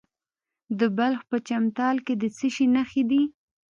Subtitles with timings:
[0.79, 3.21] د بلخ په چمتال کې د څه شي نښې دي؟